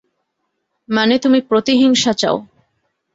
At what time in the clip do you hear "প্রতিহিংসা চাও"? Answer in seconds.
1.41-2.37